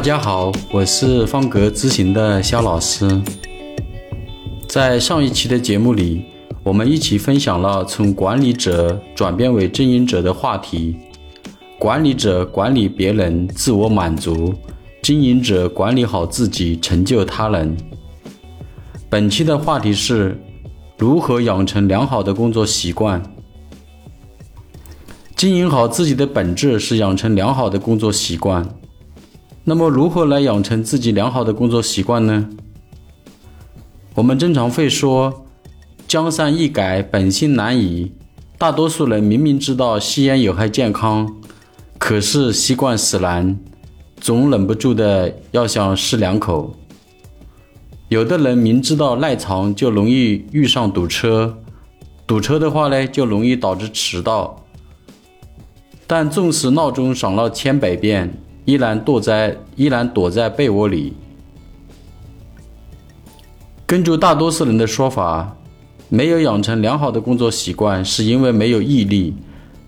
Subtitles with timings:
[0.00, 3.20] 大家好，我是方格咨询的肖老师。
[4.66, 6.24] 在上一期的节目里，
[6.62, 10.96] 我们一起分享了从管理者转变为经营者的话题。
[11.78, 14.54] 管理者管理别人，自我满足；
[15.02, 17.76] 经营者管理好自己，成就他人。
[19.10, 20.40] 本期的话题是
[20.96, 23.22] 如何养成良好的工作习惯。
[25.36, 28.66] 经营好自己的本质是养成良好的工作习惯。
[29.62, 32.48] 那么，如何来养成自己良好的工作习惯呢？
[34.14, 35.44] 我们经常会说
[36.08, 38.10] “江山易改，本性难移”。
[38.58, 41.36] 大多数人明明知道吸烟有害健康，
[41.98, 43.58] 可是习惯使然，
[44.20, 46.74] 总忍不住的要想试两口。
[48.08, 51.58] 有的人明知道赖床就容易遇上堵车，
[52.26, 54.64] 堵车的话呢，就容易导致迟到。
[56.06, 58.34] 但纵使闹钟响了千百遍。
[58.64, 61.14] 依然躲在依然躲在被窝里。
[63.86, 65.56] 根据大多数人的说法，
[66.08, 69.34] 没有养成良好的工作习惯，是因为没有毅力，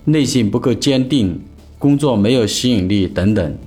[0.05, 1.41] 内心不够坚定，
[1.79, 3.57] 工作没有吸引力等等。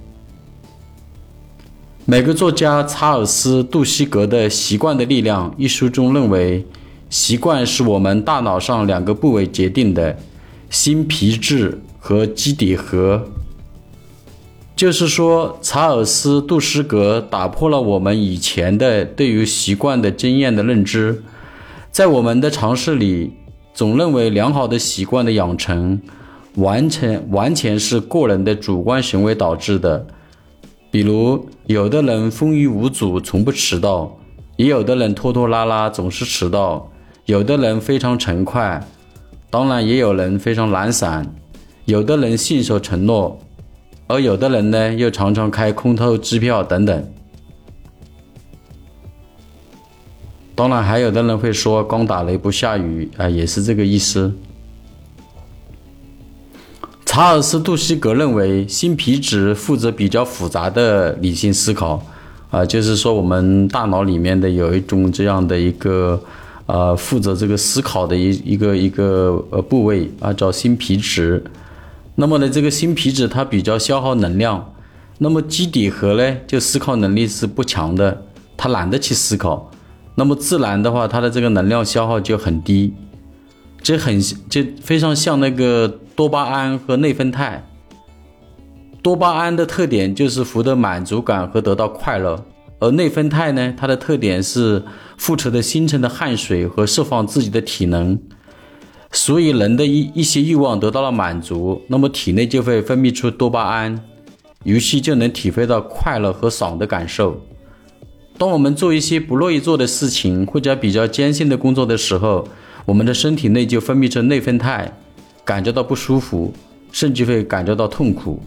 [2.05, 6.65] 美国作家查尔斯·杜西格的《习惯的力量》一书中认为，
[7.09, 10.17] 习惯是我们大脑上两个部位决定的：
[10.71, 13.27] 新皮质和基底核。
[14.77, 21.23] 就是说，查尔斯·杜斯格打破了我们以前的对于习惯的经验的认知。
[21.91, 23.33] 在我们的常识里，
[23.73, 25.99] 总认为良好的习惯的养成，
[26.57, 30.07] 完全完全是个人的主观行为导致的。
[30.91, 34.19] 比如，有的人风雨无阻，从不迟到；
[34.57, 36.87] 也有的人拖拖拉拉，总是迟到；
[37.25, 38.87] 有的人非常勤快，
[39.49, 41.25] 当然也有人非常懒散；
[41.87, 43.39] 有的人信守承诺。
[44.09, 47.13] 而有的人呢，又常常开空头支票等等。
[50.55, 54.33] 当然，还有的人会说“光打雷不下雨”，啊，也是这个意思。
[57.05, 62.03] 查尔斯·杜西格认为，新皮质负责比较复杂的理性思考，
[62.51, 66.19] 啊，就是说我们大脑里面的有一种这样的一个，
[66.67, 71.43] 呃，负责这个思考的一一个一个呃部位啊，叫新皮质。
[72.19, 74.75] 那么呢，这个新皮质它比较消耗能量，
[75.19, 78.25] 那么基底核呢，就思考能力是不强的，
[78.57, 79.71] 它懒得去思考，
[80.15, 82.95] 那么自然的话，它的这个能量消耗就很低，
[83.83, 84.19] 这很
[84.49, 87.63] 就非常像那个多巴胺和内啡肽。
[89.03, 92.45] 多巴胺的特点就是获得满足感和得到快乐，
[92.81, 94.83] 而内啡肽呢，它的特点是
[95.19, 98.19] 付出的新陈的汗水和释放自己的体能。
[99.17, 103.99] 所以，人的一一些欲望得到了满足，那么体内就会分泌出多巴胺，
[104.63, 107.41] 于是就能体会到快乐和爽的感受。
[108.37, 112.47] 当我们做一些不乐意做的事情或者比较艰辛的工作的时候，
[112.85, 114.93] 我们的身体内就分泌出内分肽，
[115.47, 116.53] 感觉到不舒服，
[116.93, 118.43] 甚至会感觉到痛苦。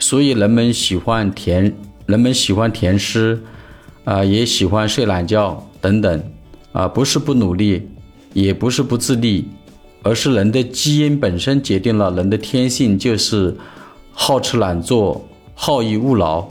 [0.00, 1.72] 所以，人们喜欢甜，
[2.06, 3.40] 人们喜欢甜食，
[4.02, 6.22] 啊，也喜欢睡懒觉等等，
[6.72, 7.88] 啊，不是不努力，
[8.32, 9.46] 也不是不自立。
[10.02, 13.56] 而是人的基因本身决定了人的天性就是
[14.10, 15.24] 好吃懒做、
[15.54, 16.48] 好逸恶劳。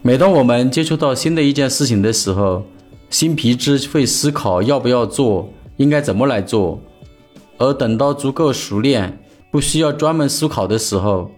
[0.00, 2.64] 每当我们接触到新的一件事情的时候，
[3.10, 6.80] 新皮质会思考要不要做，应该怎么来做。
[7.58, 9.18] 而等到足够熟练，
[9.50, 11.30] 不需要专门思考的时候，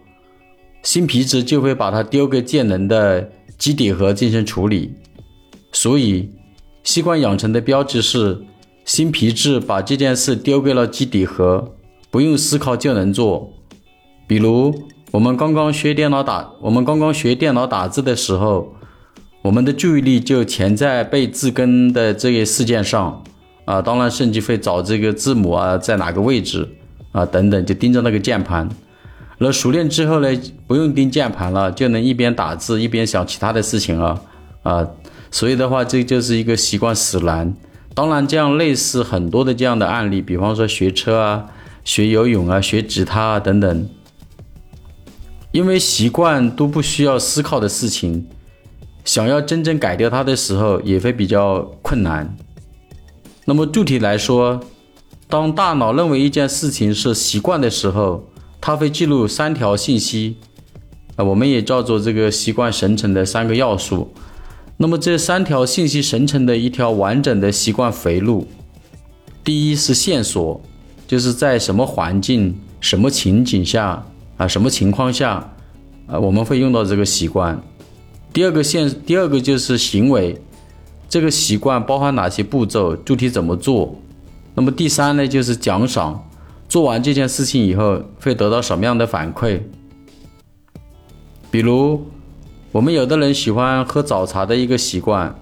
[0.82, 4.92] 新皮质就会把它丢给健能的基底核进行处理。
[5.72, 6.30] 所以，
[6.84, 8.38] 习惯养成的标志是。
[8.86, 11.72] 新皮质把这件事丢给了基底核，
[12.08, 13.52] 不用思考就能做。
[14.28, 14.72] 比如，
[15.10, 18.72] 我们刚刚学电脑打，我们刚刚学电脑打字的时候，
[19.42, 23.24] 我们的注意力就潜在被字根的这些事件上
[23.64, 26.68] 啊，当然甚至会找这个字母啊在哪个位置
[27.10, 28.68] 啊等等，就盯着那个键盘。
[29.38, 30.28] 那熟练之后呢，
[30.68, 34.22] 不用盯键盘了，就能一边打字一边想其他的事情了
[34.62, 34.86] 啊。
[35.33, 37.53] 所以的话，这就是一个习惯使然。
[37.97, 41.47] 当然，这样类似很多的这样的案例，比方说学车啊、
[41.83, 43.89] 学游泳啊、学吉他啊等等，
[45.51, 48.27] 因为习惯都不需要思考的事情，
[49.03, 52.37] 想要真正改掉它的时候也会比较困难。
[53.47, 54.60] 那么具体来说，
[55.27, 58.28] 当大脑认为一件事情是习惯的时候，
[58.60, 60.37] 它会记录三条信息，
[61.16, 64.13] 啊，我们也叫做这个习惯生成的三个要素。
[64.78, 68.46] 那么这三条信息形成的一条完整的习惯回路，
[69.42, 70.60] 第一是线索，
[71.06, 74.04] 就是在什么环境、什么情景下
[74.36, 75.54] 啊、什么情况下，
[76.06, 77.58] 啊，我们会用到这个习惯。
[78.34, 80.38] 第二个线，第二个就是行为，
[81.08, 83.98] 这个习惯包含哪些步骤，具体怎么做？
[84.54, 86.28] 那么第三呢，就是奖赏，
[86.68, 89.62] 做完这件事情以后会得到什么样的反馈？
[91.50, 92.06] 比如，
[92.76, 95.34] 我们有的人喜欢喝早茶的一个习惯，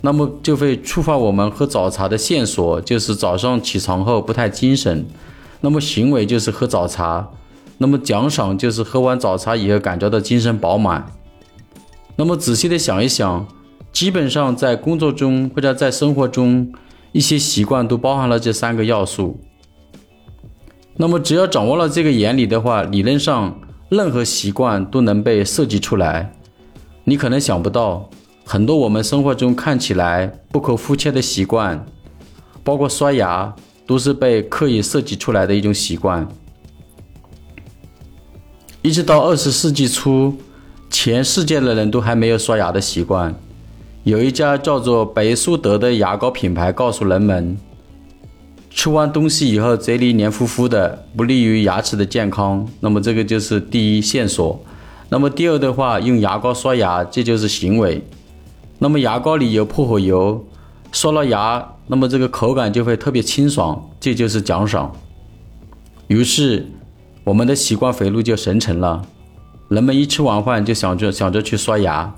[0.00, 5.04] 那么就会触发我们喝早茶的线索，就是早上起床后不太精神。
[5.60, 7.28] 那么行为就是喝早茶，
[7.76, 11.04] 那么奖赏就是喝完早茶以后感觉到精神饱满。
[12.16, 13.46] 那么仔细的想一想，
[13.92, 16.72] 基本上在工作中或者在生活中，
[17.12, 19.38] 一些习惯都包含了这三个要素。
[20.96, 23.60] 那么只要掌握了这个原理的话，理论上
[23.90, 26.32] 任何习惯都能被设计出来。
[27.04, 28.08] 你可能想不到，
[28.44, 31.84] 很多我们生活中看起来不可肤浅的习惯，
[32.62, 33.54] 包括刷牙。
[33.84, 36.26] 都是被刻意设计出来的一种习惯。
[38.80, 40.34] 一直到二十世纪初，
[40.88, 43.34] 全世界的人都还没有刷牙的习惯。
[44.04, 47.56] 有一家叫做北苏德的牙膏品牌告诉人们，
[48.70, 52.66] 吃完东西以后嘴里黏糊糊的，不利于牙齿的健康。
[52.80, 54.64] 那么这个就是第一线索。
[55.12, 58.02] 那么第二的话，用牙膏刷牙，这就是行为。
[58.78, 60.42] 那么牙膏里有薄荷油。
[60.90, 64.90] 刷了牙，那么这个口感就会特别清爽，这就是奖赏。
[66.06, 66.66] 于是，
[67.24, 69.02] 我们的习惯回路就形成了。
[69.68, 72.14] 人们一吃完饭就想着想着去刷牙，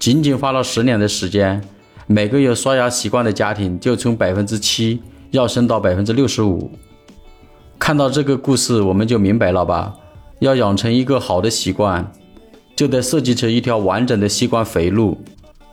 [0.00, 1.62] 仅仅花了十年的时间，
[2.08, 5.00] 每个有刷牙习惯的家庭就从百分之七
[5.30, 6.72] 要升到百分之六十五。
[7.78, 9.94] 看到这个故事，我们就明白了吧？
[10.38, 12.12] 要养成一个好的习惯，
[12.74, 15.18] 就得设计成一条完整的习惯肥路，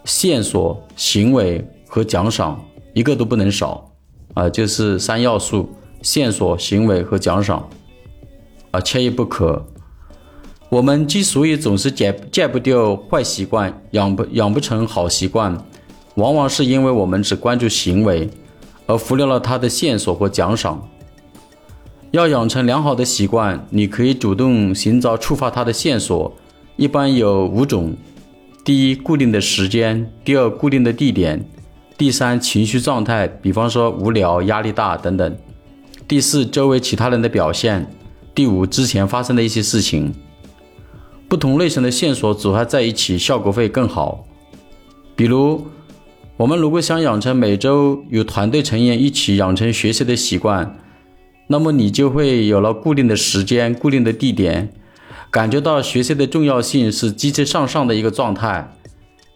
[0.06, 1.66] 线索、行为。
[1.86, 2.60] 和奖赏
[2.96, 3.92] 一个都不能少，
[4.34, 5.70] 啊，就是三要素：
[6.02, 7.70] 线索、行为和奖赏，
[8.72, 9.64] 啊，缺一不可。
[10.70, 15.56] 我们之所以总是戒戒不掉坏习惯，养不养不成好习惯，
[16.16, 18.28] 往往是因为我们只关注行为，
[18.88, 20.82] 而忽略了它的线索和奖赏。
[22.14, 26.32] 要养成良好的习惯，你可以主动寻找触发它的线索，
[26.76, 27.96] 一般有五种：
[28.64, 31.44] 第一，固定的时间；第二，固定的地点。
[31.98, 35.36] 第三，情绪状态，比方说无聊、压力大等等。
[36.08, 37.92] 第四，周围其他人的表现。
[38.36, 40.14] 第五，之前发生的一些事情。
[41.28, 44.24] 不同类型的线索组合在一起，效果会更好。
[45.16, 45.66] 比如，
[46.38, 50.78] 我们如果想养成每周与团队成员一起养成学习的习惯，
[51.48, 54.74] 那么你就会有了固定的时间、固定的地点，
[55.30, 58.76] 感觉到学习的重要性是积极向上的一个状态。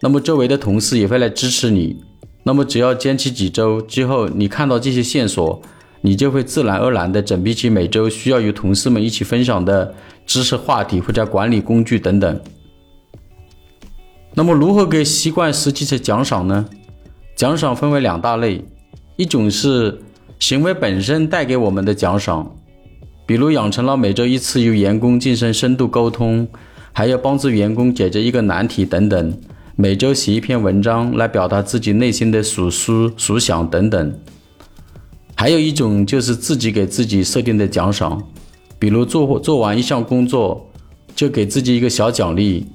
[0.00, 2.00] 那么周围的同事也会来支持你。
[2.44, 5.60] 那么，只要坚持几周之后，你看到这些线索，
[6.00, 9.94] 你就会自然而然地准备起每周需要与同事们一起分享的
[10.24, 12.40] 知识话题或者管理工具等等。
[14.34, 16.64] 那么，如何给习惯设计成奖赏呢？
[17.36, 18.64] 奖赏分为两大类，
[19.16, 20.00] 一种是
[20.38, 22.54] 行为本身带给我们的奖赏，
[23.26, 26.46] 比如养成了每周一次与员工进行深度沟通，
[26.92, 29.38] 还要帮助员工解决一个难题等等。
[29.76, 34.12] 每周写一篇文章来表达自己内心的所思所想等等，
[35.36, 38.20] 还有一种就是自己给自己设定的奖赏，
[38.78, 40.68] 比如做做完一项工作
[41.14, 42.66] 就给自己一个小奖励，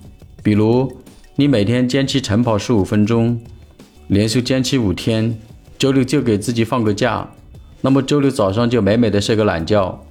[0.41, 0.89] 比如
[1.35, 3.37] 你每天坚持晨跑十五分钟，
[4.07, 5.37] 连续坚持五天，
[5.77, 7.29] 周六就给自己放个假，
[7.85, 10.03] 那么周六早上就美美的睡个懒觉。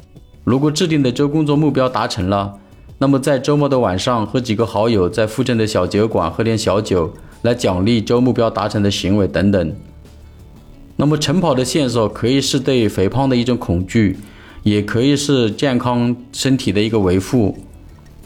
[0.45, 2.59] 如果制定的周工作目标达成了。
[2.99, 7.13] 那么在周末的晚上，和几个好友在附近的小酒馆喝点小酒，
[7.43, 9.73] 来奖励周目标达成的行为等等。
[10.95, 14.19] 那么晨跑的线索可以是对肥胖的一种恐惧，
[14.63, 17.57] 也可以是健康身体的一个维护。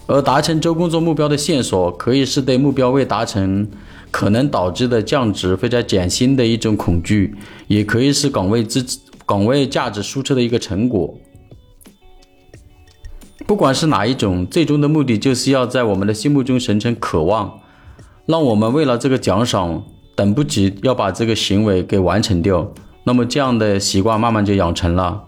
[0.07, 3.67] 而达成周工作目标的线索，可以是对目标未达成
[4.11, 7.35] 可能导致的降职或者减薪的一种恐惧，
[7.69, 8.85] 也可以是岗位支
[9.27, 11.15] 岗位价值输出的一个成果。
[13.47, 17.61] 不管是哪一种，最终的目的就是要在我们的心目中形成渴望，
[18.25, 22.73] 让我们为了这个奖赏等不及要把这个行为给完成掉。
[23.05, 25.25] 那么这样的习惯慢慢就养成了。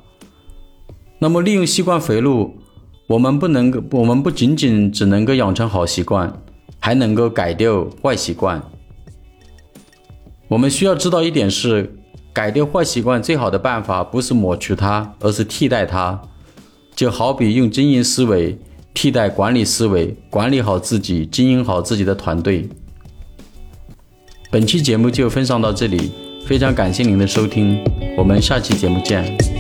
[1.21, 2.57] 那么利用习惯回路，
[3.09, 6.43] 我们不能够，我们不仅仅只能够养成好习惯，
[6.81, 8.63] 还能够改掉坏习惯。
[10.49, 11.98] 我们需要知道一点是，
[12.39, 16.23] 改掉坏习惯最好的办法不是抹去它，而是替代它。
[16.95, 18.57] 就好比用经营思维
[18.95, 22.69] 替代管理思维，管理好自己，经营好自己的团队。
[24.53, 26.13] 本期节目就分享到这里，
[26.47, 27.83] 非常感谢您的收听，
[28.17, 29.58] 我们下期节目见。